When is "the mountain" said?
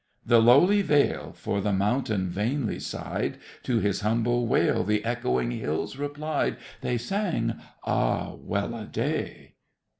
1.61-2.27